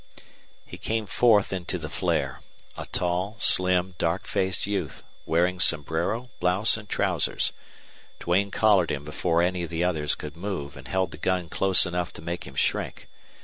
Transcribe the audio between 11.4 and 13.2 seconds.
close enough to make him shrink.